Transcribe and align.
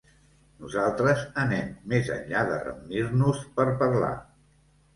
Nosaltres 0.61 1.21
anem 1.43 1.69
més 1.93 2.11
enllà 2.17 2.43
de 2.49 2.59
reunir-nos 2.65 3.47
per 3.61 3.69
parlar. 3.87 4.13